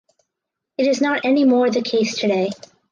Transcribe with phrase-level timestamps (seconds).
[0.79, 2.49] It is not anymore the case today.